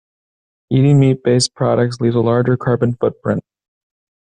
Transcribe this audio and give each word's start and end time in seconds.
Eating 0.71 0.99
meat 0.99 1.23
based 1.23 1.53
products 1.53 2.01
leaves 2.01 2.15
a 2.15 2.19
larger 2.21 2.57
carbon 2.57 2.95
foot 2.95 3.21
print. 3.21 3.43